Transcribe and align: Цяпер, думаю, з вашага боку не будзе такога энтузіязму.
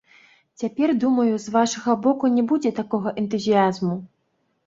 Цяпер, 0.61 0.93
думаю, 1.03 1.33
з 1.43 1.47
вашага 1.57 1.95
боку 2.07 2.25
не 2.37 2.43
будзе 2.51 2.71
такога 2.79 3.09
энтузіязму. 3.23 3.93